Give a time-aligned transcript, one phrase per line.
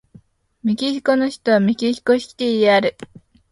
[0.63, 2.97] メキシコの首都はメキシコシティである